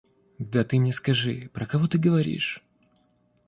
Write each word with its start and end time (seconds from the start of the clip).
Да 0.55 0.63
ты 0.63 0.79
мне 0.79 0.93
скажи, 0.93 1.51
про 1.53 1.67
кого 1.67 1.85
ты 1.85 1.99
говоришь? 1.99 2.63